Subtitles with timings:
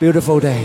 [0.00, 0.58] Beautiful day。